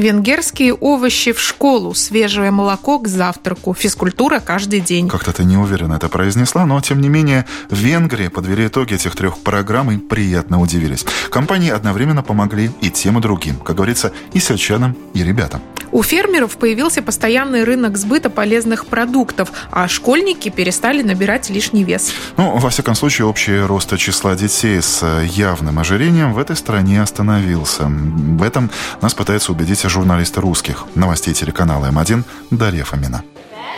Венгерские 0.00 0.74
овощи 0.74 1.32
в 1.32 1.40
школу, 1.40 1.92
свежее 1.94 2.50
молоко 2.50 2.98
к 2.98 3.08
завтраку, 3.08 3.74
физкультура 3.74 4.38
каждый 4.38 4.80
день. 4.80 5.08
Как-то 5.08 5.32
ты 5.32 5.44
неуверенно 5.44 5.94
это 5.94 6.08
произнесла, 6.08 6.66
но 6.66 6.80
тем 6.80 7.00
не 7.00 7.08
менее 7.08 7.46
в 7.68 7.76
Венгрии 7.76 8.28
подвели 8.28 8.68
итоги 8.68 8.94
этих 8.94 9.16
трех 9.16 9.38
программ 9.38 9.90
и 9.90 9.98
приятно 9.98 10.60
удивились. 10.60 11.04
Компании 11.30 11.70
одновременно 11.70 12.22
помогли 12.22 12.70
и 12.80 12.90
тем, 12.90 13.18
и 13.18 13.22
другим, 13.22 13.56
как 13.56 13.76
говорится, 13.76 14.12
и 14.32 14.38
сельчанам, 14.38 14.96
и 15.14 15.22
ребятам. 15.24 15.60
У 15.90 16.02
фермеров 16.02 16.58
появился 16.58 17.02
постоянный 17.02 17.64
рынок 17.64 17.96
сбыта 17.96 18.30
полезных 18.30 18.86
продуктов, 18.86 19.50
а 19.70 19.88
школьники 19.88 20.50
перестали 20.50 21.02
набирать 21.02 21.48
лишний 21.50 21.82
вес. 21.84 22.12
Ну, 22.36 22.58
во 22.58 22.70
всяком 22.70 22.94
случае, 22.94 23.26
общий 23.26 23.58
рост 23.60 23.96
числа 23.96 24.34
детей 24.34 24.82
с 24.82 25.02
явным 25.24 25.78
ожирением 25.78 26.34
в 26.34 26.38
этой 26.38 26.56
стране 26.56 27.00
остановился. 27.00 27.84
В 27.88 28.42
этом 28.42 28.70
нас 29.00 29.14
пытается 29.14 29.50
убедить 29.52 29.84
журналисты 29.88 30.40
русских 30.40 30.86
новостей 30.94 31.34
телеканала 31.34 31.86
М1 31.86 32.22
Дарья 32.50 32.84
Фомина. 32.84 33.22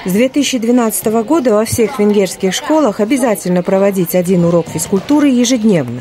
С 0.06 0.12
2012 0.12 1.06
года 1.24 1.52
во 1.52 1.66
всех 1.66 1.98
венгерских 1.98 2.54
школах 2.54 3.00
обязательно 3.00 3.62
проводить 3.62 4.14
один 4.14 4.46
урок 4.46 4.68
физкультуры 4.68 5.28
ежедневно. 5.28 6.00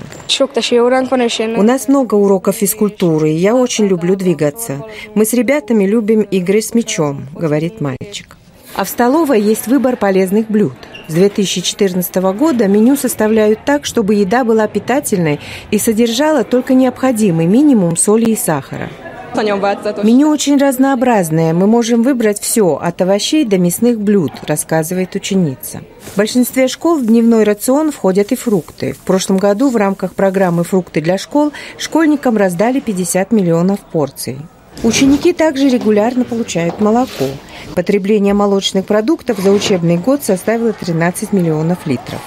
У 1.57 1.63
нас 1.63 1.89
много 1.89 2.15
уроков 2.15 2.55
физкультуры, 2.55 3.31
и 3.31 3.35
я 3.35 3.55
очень 3.55 3.87
люблю 3.87 4.15
двигаться. 4.15 4.81
Мы 5.15 5.25
с 5.25 5.33
ребятами 5.33 5.83
любим 5.83 6.21
игры 6.21 6.61
с 6.61 6.73
мячом, 6.73 7.27
говорит 7.33 7.81
мальчик. 7.81 8.37
А 8.75 8.85
в 8.85 8.89
столовой 8.89 9.41
есть 9.41 9.67
выбор 9.67 9.97
полезных 9.97 10.49
блюд. 10.49 10.77
С 11.09 11.13
2014 11.13 12.15
года 12.37 12.67
меню 12.69 12.95
составляют 12.95 13.65
так, 13.65 13.83
чтобы 13.83 14.15
еда 14.15 14.45
была 14.45 14.67
питательной 14.67 15.41
и 15.71 15.77
содержала 15.77 16.45
только 16.45 16.73
необходимый 16.73 17.47
минимум 17.47 17.97
соли 17.97 18.31
и 18.31 18.35
сахара. 18.37 18.89
Меню 20.03 20.29
очень 20.29 20.57
разнообразное. 20.57 21.53
Мы 21.53 21.67
можем 21.67 22.03
выбрать 22.03 22.39
все, 22.39 22.75
от 22.75 23.01
овощей 23.01 23.45
до 23.45 23.57
мясных 23.57 24.00
блюд, 24.00 24.31
рассказывает 24.48 25.15
ученица. 25.15 25.81
В 26.13 26.17
большинстве 26.17 26.67
школ 26.67 26.98
в 26.98 27.05
дневной 27.05 27.43
рацион 27.43 27.91
входят 27.91 28.31
и 28.31 28.36
фрукты. 28.36 28.93
В 28.93 29.00
прошлом 29.00 29.38
году 29.38 29.69
в 29.69 29.75
рамках 29.75 30.13
программы 30.13 30.63
«Фрукты 30.63 31.01
для 31.01 31.17
школ» 31.17 31.51
школьникам 31.77 32.38
раздали 32.38 32.79
50 32.79 33.31
миллионов 33.31 33.79
порций. 33.79 34.38
Ученики 34.83 35.33
также 35.33 35.69
регулярно 35.69 36.24
получают 36.24 36.79
молоко. 36.79 37.25
Потребление 37.75 38.33
молочных 38.33 38.86
продуктов 38.86 39.39
за 39.39 39.51
учебный 39.51 39.98
год 39.98 40.24
составило 40.24 40.74
13 40.74 41.33
миллионов 41.33 41.86
литров. 41.86 42.21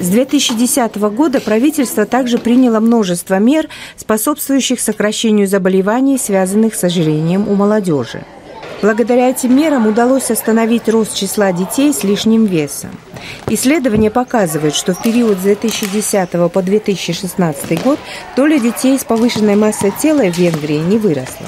С 0.00 0.08
2010 0.08 0.96
года 0.96 1.40
правительство 1.40 2.04
также 2.04 2.38
приняло 2.38 2.80
множество 2.80 3.38
мер, 3.38 3.68
способствующих 3.96 4.80
сокращению 4.80 5.46
заболеваний, 5.46 6.18
связанных 6.18 6.74
с 6.74 6.84
ожирением 6.84 7.48
у 7.48 7.54
молодежи. 7.54 8.24
Благодаря 8.82 9.30
этим 9.30 9.56
мерам 9.56 9.86
удалось 9.86 10.30
остановить 10.30 10.88
рост 10.88 11.14
числа 11.14 11.52
детей 11.52 11.94
с 11.94 12.04
лишним 12.04 12.44
весом. 12.44 12.90
Исследования 13.48 14.10
показывают, 14.10 14.74
что 14.74 14.92
в 14.92 15.02
период 15.02 15.38
с 15.38 15.42
2010 15.42 16.52
по 16.52 16.62
2016 16.62 17.82
год 17.82 17.98
доля 18.36 18.58
детей 18.58 18.98
с 18.98 19.04
повышенной 19.04 19.56
массой 19.56 19.92
тела 20.02 20.30
в 20.30 20.36
Венгрии 20.36 20.78
не 20.78 20.98
выросла. 20.98 21.46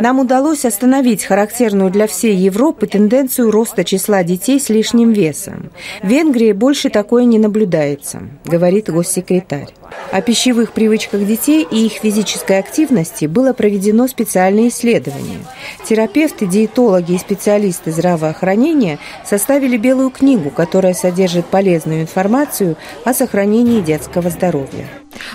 Нам 0.00 0.18
удалось 0.18 0.64
остановить 0.64 1.24
характерную 1.24 1.90
для 1.90 2.06
всей 2.06 2.36
Европы 2.36 2.86
тенденцию 2.86 3.50
роста 3.50 3.82
числа 3.82 4.22
детей 4.22 4.60
с 4.60 4.68
лишним 4.68 5.12
весом. 5.12 5.70
В 6.02 6.08
Венгрии 6.08 6.52
больше 6.52 6.90
такое 6.90 7.24
не 7.24 7.38
наблюдается, 7.38 8.20
говорит 8.44 8.90
госсекретарь. 8.90 9.68
О 10.12 10.20
пищевых 10.20 10.72
привычках 10.72 11.26
детей 11.26 11.66
и 11.70 11.86
их 11.86 11.92
физической 11.92 12.58
активности 12.58 13.24
было 13.24 13.52
проведено 13.52 14.06
специальное 14.06 14.68
исследование. 14.68 15.38
Терапевты, 15.86 16.46
диетологи 16.46 17.12
и 17.12 17.18
специалисты 17.18 17.92
здравоохранения 17.92 18.98
составили 19.24 19.76
белую 19.76 20.10
книгу, 20.10 20.50
которая 20.50 20.94
содержит 20.94 21.46
полезную 21.46 22.02
информацию 22.02 22.76
о 23.04 23.14
сохранении 23.14 23.80
детского 23.80 24.30
здоровья. 24.30 24.88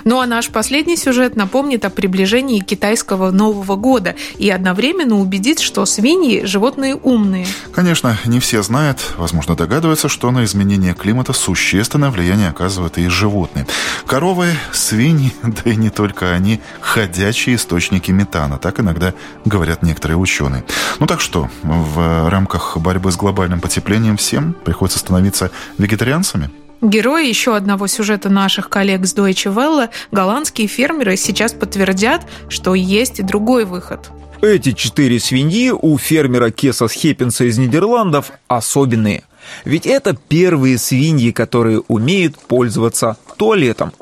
Ну 0.04 0.20
а 0.20 0.26
наш 0.26 0.50
последний 0.50 0.96
сюжет 0.96 1.36
напомнит 1.36 1.84
о 1.84 1.90
приближении 1.90 2.60
китайского 2.60 3.30
Нового 3.30 3.76
года 3.76 4.14
и 4.38 4.50
одновременно 4.50 5.18
убедит, 5.18 5.60
что 5.60 5.84
свиньи– 5.86 6.44
животные 6.44 6.94
умные. 6.94 7.46
Конечно, 7.72 8.16
не 8.24 8.40
все 8.40 8.62
знают, 8.62 9.14
возможно, 9.16 9.56
догадываются, 9.56 10.08
что 10.08 10.30
на 10.30 10.44
изменение 10.44 10.94
климата 10.94 11.32
существенное 11.32 12.10
влияние 12.10 12.48
оказывают 12.48 12.98
и 12.98 13.08
животные. 13.08 13.66
Коровы, 14.06 14.48
свиньи, 14.72 15.32
да 15.42 15.70
и 15.70 15.76
не 15.76 15.90
только 15.90 16.32
они, 16.32 16.60
ходячие 16.80 17.56
источники 17.56 18.10
метана. 18.10 18.58
Так 18.58 18.80
иногда 18.80 19.14
говорят 19.44 19.82
некоторые 19.82 20.16
ученые. 20.16 20.64
Ну 20.98 21.06
так 21.06 21.20
что, 21.20 21.50
в 21.62 22.28
рамках 22.28 22.76
борьбы 22.78 23.12
с 23.12 23.16
глобальным 23.16 23.60
потеплением 23.60 24.16
всем 24.16 24.54
приходится 24.64 24.98
становиться 24.98 25.50
вегетарианцами? 25.78 26.50
Герои 26.82 27.26
еще 27.26 27.56
одного 27.56 27.86
сюжета 27.86 28.28
наших 28.28 28.68
коллег 28.68 29.06
с 29.06 29.14
Deutsche 29.14 29.52
Welle, 29.52 29.88
голландские 30.12 30.66
фермеры, 30.68 31.16
сейчас 31.16 31.52
подтвердят, 31.52 32.26
что 32.48 32.74
есть 32.74 33.18
и 33.20 33.22
другой 33.22 33.64
выход. 33.64 34.10
Эти 34.42 34.72
четыре 34.72 35.18
свиньи 35.18 35.70
у 35.70 35.96
фермера 35.96 36.50
Кеса 36.50 36.88
Схеппинса 36.88 37.44
из 37.44 37.56
Нидерландов 37.56 38.32
особенные. 38.48 39.24
Ведь 39.64 39.86
это 39.86 40.14
первые 40.14 40.76
свиньи, 40.76 41.30
которые 41.30 41.80
умеют 41.88 42.36
пользоваться 42.38 43.16
туалетом. 43.38 43.92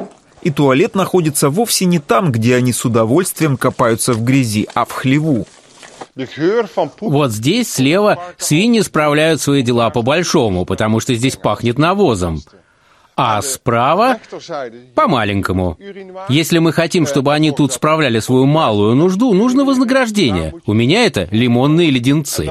И 0.42 0.50
туалет 0.50 0.94
находится 0.94 1.50
вовсе 1.50 1.84
не 1.84 2.00
там, 2.00 2.32
где 2.32 2.56
они 2.56 2.72
с 2.72 2.84
удовольствием 2.84 3.56
копаются 3.56 4.12
в 4.12 4.24
грязи, 4.24 4.68
а 4.74 4.84
в 4.84 4.92
хлеву. 4.92 5.46
Вот 7.00 7.32
здесь 7.32 7.72
слева 7.72 8.18
свиньи 8.36 8.80
справляют 8.80 9.40
свои 9.40 9.62
дела 9.62 9.90
по-большому, 9.90 10.64
потому 10.64 11.00
что 11.00 11.14
здесь 11.14 11.36
пахнет 11.36 11.78
навозом 11.78 12.40
а 13.16 13.42
справа 13.42 14.18
по-маленькому. 14.94 15.78
Если 16.28 16.58
мы 16.58 16.72
хотим, 16.72 17.06
чтобы 17.06 17.32
они 17.32 17.52
тут 17.52 17.72
справляли 17.72 18.18
свою 18.20 18.46
малую 18.46 18.94
нужду, 18.94 19.32
нужно 19.32 19.64
вознаграждение. 19.64 20.54
У 20.66 20.72
меня 20.72 21.04
это 21.06 21.28
лимонные 21.30 21.90
леденцы. 21.90 22.50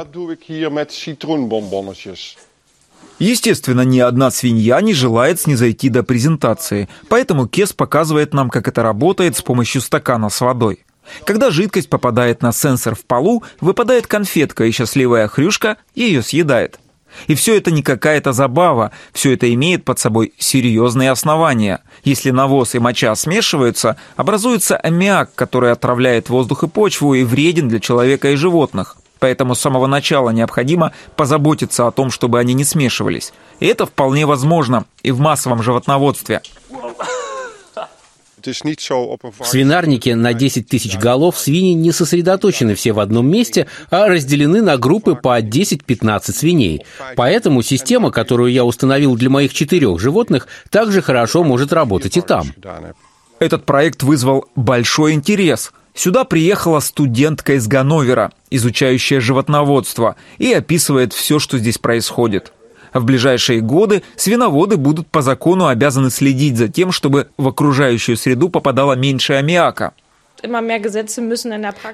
Естественно, 3.20 3.82
ни 3.82 4.00
одна 4.00 4.32
свинья 4.32 4.82
не 4.82 4.94
желает 4.94 5.40
снизойти 5.40 5.90
до 5.90 6.04
презентации, 6.04 6.90
поэтому 7.10 7.48
Кес 7.48 7.72
показывает 7.72 8.34
нам, 8.34 8.50
как 8.50 8.68
это 8.68 8.82
работает 8.84 9.38
с 9.38 9.42
помощью 9.42 9.82
стакана 9.82 10.30
с 10.30 10.42
водой. 10.42 10.84
Когда 11.26 11.52
жидкость 11.52 11.90
попадает 11.90 12.42
на 12.42 12.52
сенсор 12.52 12.96
в 12.96 13.06
полу, 13.06 13.44
выпадает 13.62 14.08
конфетка, 14.08 14.66
и 14.66 14.72
счастливая 14.72 15.28
хрюшка 15.28 15.78
ее 15.96 16.22
съедает. 16.22 16.80
И 17.28 17.36
все 17.36 17.58
это 17.58 17.72
не 17.72 17.84
какая-то 17.84 18.34
забава, 18.34 18.92
все 19.14 19.34
это 19.34 19.54
имеет 19.54 19.86
под 19.86 20.00
собой 20.00 20.34
серьезные 20.38 21.12
основания. 21.12 21.82
Если 22.04 22.32
навоз 22.32 22.76
и 22.76 22.80
моча 22.80 23.16
смешиваются, 23.16 23.98
образуется 24.16 24.78
аммиак, 24.78 25.34
который 25.36 25.72
отравляет 25.72 26.30
воздух 26.30 26.64
и 26.64 26.68
почву 26.68 27.14
и 27.14 27.24
вреден 27.24 27.70
для 27.70 27.80
человека 27.80 28.32
и 28.32 28.36
животных. 28.36 28.98
Поэтому 29.20 29.56
с 29.56 29.62
самого 29.62 29.88
начала 29.88 30.32
необходимо 30.32 30.92
позаботиться 31.16 31.88
о 31.88 31.92
том, 31.92 32.12
чтобы 32.12 32.40
они 32.40 32.54
не 32.54 32.66
смешивались. 32.66 33.32
И 33.62 33.68
это 33.68 33.86
вполне 33.86 34.26
возможно 34.26 34.84
и 35.02 35.12
в 35.12 35.20
массовом 35.20 35.64
животноводстве. 35.64 36.42
В 39.40 39.48
свинарнике 39.48 40.16
на 40.16 40.34
10 40.34 40.68
тысяч 40.68 40.98
голов 40.98 41.38
свиньи 41.38 41.74
не 41.74 41.92
сосредоточены 41.92 42.76
все 42.76 42.92
в 42.92 43.00
одном 43.00 43.30
месте, 43.30 43.68
а 43.90 44.08
разделены 44.08 44.62
на 44.62 44.78
группы 44.78 45.16
по 45.16 45.40
10-15 45.40 46.32
свиней. 46.32 46.86
Поэтому 47.16 47.62
система, 47.62 48.12
которую 48.12 48.52
я 48.52 48.66
установил 48.66 49.16
для 49.16 49.30
моих 49.30 49.54
четырех 49.54 50.00
животных, 50.00 50.48
также 50.70 51.02
хорошо 51.02 51.44
может 51.44 51.74
работать 51.74 52.18
и 52.18 52.22
там. 52.22 52.48
Этот 53.40 53.66
проект 53.66 54.04
вызвал 54.04 54.46
большой 54.56 55.14
интерес. 55.14 55.72
Сюда 55.94 56.24
приехала 56.24 56.80
студентка 56.80 57.54
из 57.54 57.68
Ганновера, 57.68 58.32
изучающая 58.50 59.20
животноводство, 59.20 60.16
и 60.38 60.52
описывает 60.54 61.14
все, 61.14 61.40
что 61.40 61.58
здесь 61.58 61.78
происходит. 61.78 62.52
В 62.94 63.04
ближайшие 63.06 63.62
годы 63.62 64.04
свиноводы 64.16 64.78
будут 64.78 65.08
по 65.08 65.22
закону 65.22 65.68
обязаны 65.68 66.10
следить 66.10 66.58
за 66.58 66.68
тем, 66.68 66.92
чтобы 66.92 67.28
в 67.38 67.48
окружающую 67.48 68.18
среду 68.18 68.50
попадало 68.50 68.94
меньше 68.94 69.34
аммиака. 69.34 69.94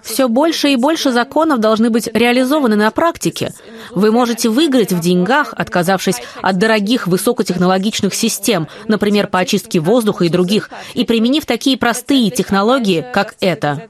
Все 0.02 0.28
больше 0.28 0.70
и 0.70 0.76
больше 0.76 1.12
законов 1.12 1.60
должны 1.60 1.92
быть 1.92 2.10
реализованы 2.12 2.76
на 2.76 2.90
практике. 2.90 3.54
Вы 3.92 4.12
можете 4.12 4.50
выиграть 4.50 4.92
в 4.92 5.00
деньгах, 5.00 5.54
отказавшись 5.56 6.16
от 6.42 6.58
дорогих 6.58 7.06
высокотехнологичных 7.06 8.14
систем, 8.16 8.68
например, 8.88 9.28
по 9.28 9.40
очистке 9.40 9.80
воздуха 9.80 10.26
и 10.26 10.30
других, 10.30 10.72
и 10.96 11.06
применив 11.06 11.46
такие 11.46 11.78
простые 11.78 12.32
технологии, 12.32 13.06
как 13.14 13.36
это. 13.40 13.88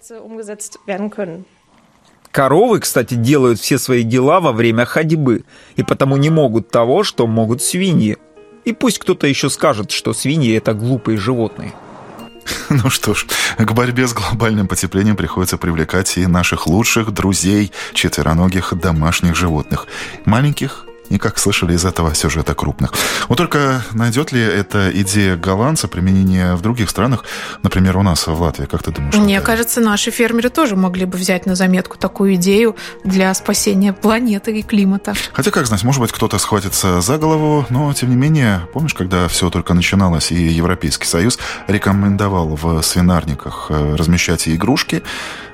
Коровы, 2.39 2.79
кстати, 2.79 3.15
делают 3.15 3.59
все 3.59 3.77
свои 3.77 4.01
дела 4.01 4.39
во 4.39 4.53
время 4.53 4.85
ходьбы, 4.85 5.43
и 5.75 5.83
потому 5.83 6.15
не 6.15 6.29
могут 6.29 6.69
того, 6.69 7.03
что 7.03 7.27
могут 7.27 7.61
свиньи. 7.61 8.15
И 8.63 8.71
пусть 8.71 8.97
кто-то 8.99 9.27
еще 9.27 9.49
скажет, 9.49 9.91
что 9.91 10.13
свиньи– 10.13 10.55
это 10.57 10.73
глупые 10.73 11.17
животные. 11.17 11.73
Ну 12.69 12.89
что 12.89 13.13
ж, 13.13 13.25
к 13.57 13.71
борьбе 13.73 14.07
с 14.07 14.13
глобальным 14.13 14.69
потеплением 14.69 15.17
приходится 15.17 15.57
привлекать 15.57 16.17
и 16.17 16.27
наших 16.27 16.65
лучших 16.65 17.11
друзей, 17.11 17.73
четвероногих 17.93 18.73
домашних 18.73 19.35
животных. 19.35 19.87
Маленьких 20.23 20.85
и, 21.09 21.17
как 21.17 21.37
слышали 21.37 21.73
из 21.73 21.85
этого 21.85 22.13
сюжета, 22.15 22.53
крупных. 22.53 22.93
Вот 23.27 23.37
только 23.37 23.83
найдет 23.93 24.31
ли 24.31 24.41
эта 24.41 24.91
идея 25.01 25.35
голландца 25.35 25.87
применение 25.87 26.55
в 26.55 26.61
других 26.61 26.89
странах, 26.89 27.23
например, 27.63 27.97
у 27.97 28.03
нас 28.03 28.27
в 28.27 28.41
Латвии, 28.41 28.65
как 28.65 28.83
ты 28.83 28.91
думаешь? 28.91 29.13
Мне 29.15 29.39
Наталья? 29.39 29.41
кажется, 29.41 29.81
наши 29.81 30.11
фермеры 30.11 30.49
тоже 30.49 30.75
могли 30.75 31.05
бы 31.05 31.17
взять 31.17 31.45
на 31.45 31.55
заметку 31.55 31.97
такую 31.97 32.35
идею 32.35 32.75
для 33.03 33.33
спасения 33.33 33.93
планеты 33.93 34.57
и 34.57 34.61
климата. 34.61 35.13
Хотя, 35.33 35.51
как 35.51 35.65
знать, 35.65 35.83
может 35.83 36.01
быть, 36.01 36.11
кто-то 36.11 36.37
схватится 36.37 37.01
за 37.01 37.17
голову, 37.17 37.65
но, 37.69 37.91
тем 37.93 38.09
не 38.09 38.15
менее, 38.15 38.61
помнишь, 38.73 38.93
когда 38.93 39.27
все 39.27 39.49
только 39.49 39.73
начиналось, 39.73 40.31
и 40.31 40.35
Европейский 40.35 41.07
Союз 41.07 41.39
рекомендовал 41.67 42.55
в 42.55 42.81
свинарниках 42.81 43.67
э, 43.69 43.95
размещать 43.95 44.47
игрушки, 44.47 45.03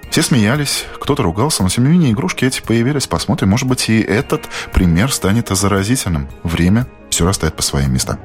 все 0.09 0.21
смеялись, 0.21 0.85
кто-то 0.99 1.23
ругался, 1.23 1.63
но 1.63 1.69
тем 1.69 1.83
не 1.83 1.91
менее 1.91 2.11
игрушки 2.11 2.45
эти 2.45 2.61
появились. 2.61 3.07
Посмотрим, 3.07 3.49
может 3.49 3.67
быть, 3.67 3.89
и 3.89 3.99
этот 3.99 4.47
пример 4.73 5.11
станет 5.11 5.49
заразительным. 5.49 6.27
Время 6.43 6.87
все 7.09 7.25
расставит 7.25 7.55
по 7.55 7.61
своим 7.61 7.93
местам. 7.93 8.19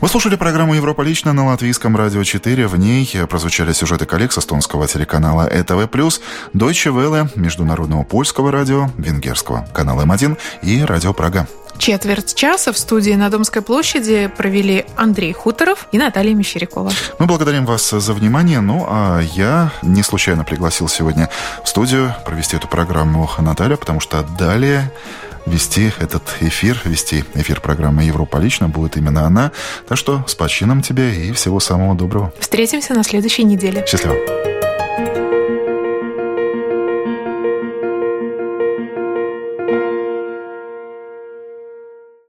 Вы 0.00 0.08
слушали 0.08 0.36
программу 0.36 0.74
«Европа 0.74 1.02
лично» 1.02 1.32
на 1.32 1.46
Латвийском 1.46 1.96
радио 1.96 2.22
4. 2.22 2.66
В 2.66 2.76
ней 2.76 3.08
прозвучали 3.28 3.72
сюжеты 3.72 4.04
коллег 4.04 4.32
с 4.32 4.38
эстонского 4.38 4.86
телеканала 4.86 5.48
ЭТВ+, 5.50 5.88
Deutsche 6.52 6.92
Welle, 6.92 7.30
Международного 7.34 8.02
польского 8.02 8.52
радио, 8.52 8.90
Венгерского 8.98 9.66
канала 9.72 10.02
М1 10.02 10.36
и 10.62 10.82
Радио 10.82 11.12
Прага. 11.12 11.46
Четверть 11.78 12.34
часа 12.34 12.72
в 12.72 12.78
студии 12.78 13.12
на 13.12 13.30
Домской 13.30 13.62
площади 13.62 14.30
провели 14.36 14.86
Андрей 14.96 15.32
Хуторов 15.32 15.86
и 15.92 15.98
Наталья 15.98 16.34
Мещерякова. 16.34 16.90
Мы 17.18 17.26
благодарим 17.26 17.66
вас 17.66 17.90
за 17.90 18.12
внимание. 18.12 18.60
Ну, 18.60 18.86
а 18.88 19.20
я 19.20 19.72
не 19.82 20.02
случайно 20.02 20.44
пригласил 20.44 20.88
сегодня 20.88 21.28
в 21.64 21.68
студию 21.68 22.14
провести 22.24 22.56
эту 22.56 22.68
программу 22.68 23.30
Наталья, 23.38 23.76
потому 23.76 24.00
что 24.00 24.24
далее 24.38 24.90
вести 25.46 25.92
этот 26.00 26.22
эфир, 26.40 26.80
вести 26.84 27.24
эфир 27.34 27.60
программы 27.60 28.02
«Европа 28.02 28.38
лично» 28.38 28.68
будет 28.68 28.96
именно 28.96 29.24
она. 29.26 29.52
Так 29.88 29.96
что 29.96 30.24
с 30.26 30.34
почином 30.34 30.82
тебе 30.82 31.28
и 31.28 31.32
всего 31.32 31.60
самого 31.60 31.94
доброго. 31.94 32.32
Встретимся 32.40 32.94
на 32.94 33.04
следующей 33.04 33.44
неделе. 33.44 33.84
Счастливо. 33.86 34.55